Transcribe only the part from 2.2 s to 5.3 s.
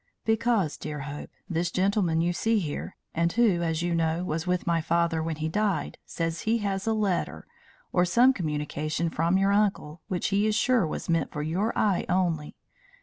you see here, and who, as you know, was with my father